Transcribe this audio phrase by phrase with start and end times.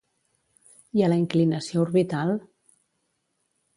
[0.99, 2.33] I a la inclinació orbital?